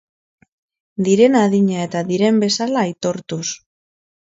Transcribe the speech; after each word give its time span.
Diren 1.07 1.37
adina 1.43 1.85
eta 1.89 2.03
diren 2.09 2.41
bezala 2.47 2.85
aitortuz. 2.89 3.45